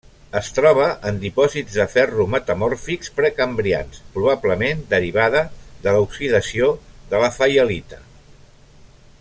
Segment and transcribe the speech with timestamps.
[0.39, 5.43] Es troba en dipòsits de ferro metamòrfics precambrians, probablement derivada
[5.85, 6.75] de l'oxidació
[7.13, 8.05] de la faialita.